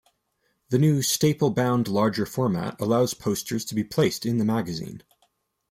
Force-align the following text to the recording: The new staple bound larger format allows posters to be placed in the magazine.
The 0.69 0.79
new 0.79 1.03
staple 1.03 1.51
bound 1.51 1.87
larger 1.87 2.25
format 2.25 2.81
allows 2.81 3.13
posters 3.13 3.63
to 3.65 3.75
be 3.75 3.83
placed 3.83 4.25
in 4.25 4.39
the 4.39 4.45
magazine. 4.45 5.03